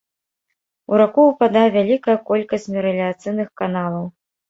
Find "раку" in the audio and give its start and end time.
1.01-1.27